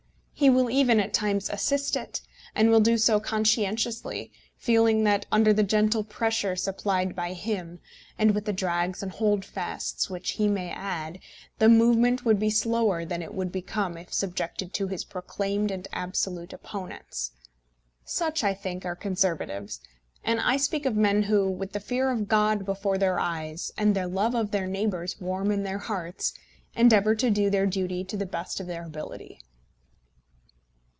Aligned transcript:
He 0.33 0.49
will 0.49 0.71
even, 0.71 0.99
at 0.99 1.13
times, 1.13 1.51
assist 1.51 1.95
it; 1.95 2.19
and 2.55 2.71
will 2.71 2.79
do 2.79 2.97
so 2.97 3.19
conscientiously, 3.19 4.31
feeling 4.57 5.03
that, 5.03 5.27
under 5.31 5.53
the 5.53 5.61
gentle 5.61 6.03
pressure 6.03 6.55
supplied 6.55 7.15
by 7.15 7.33
him, 7.33 7.79
and 8.17 8.33
with 8.33 8.45
the 8.45 8.51
drags 8.53 9.03
and 9.03 9.11
holdfasts 9.11 10.09
which 10.09 10.31
he 10.31 10.47
may 10.47 10.71
add, 10.71 11.19
the 11.59 11.69
movement 11.69 12.25
would 12.25 12.39
be 12.39 12.49
slower 12.49 13.05
than 13.05 13.21
it 13.21 13.35
would 13.35 13.51
become 13.51 13.97
if 13.99 14.11
subjected 14.11 14.73
to 14.73 14.87
his 14.87 15.03
proclaimed 15.03 15.69
and 15.69 15.87
absolute 15.93 16.53
opponents. 16.53 17.29
Such, 18.03 18.43
I 18.43 18.55
think, 18.55 18.83
are 18.83 18.95
Conservatives; 18.95 19.79
and 20.23 20.39
I 20.41 20.57
speak 20.57 20.87
of 20.87 20.95
men 20.95 21.21
who, 21.21 21.51
with 21.51 21.73
the 21.73 21.79
fear 21.79 22.09
of 22.09 22.27
God 22.27 22.65
before 22.65 22.97
their 22.97 23.19
eyes 23.19 23.71
and 23.77 23.95
the 23.95 24.07
love 24.07 24.33
of 24.33 24.49
their 24.49 24.65
neighbours 24.65 25.17
warm 25.21 25.51
in 25.51 25.61
their 25.61 25.77
hearts, 25.77 26.33
endeavour 26.75 27.13
to 27.13 27.29
do 27.29 27.51
their 27.51 27.67
duty 27.67 28.03
to 28.05 28.17
the 28.17 28.25
best 28.25 28.59
of 28.59 28.65
their 28.65 28.83
ability. 28.83 29.39